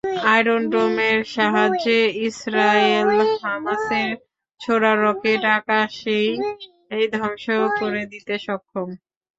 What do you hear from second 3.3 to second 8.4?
হামাসের ছোড়া রকেট আকাশেই ধ্বংস করে দিতে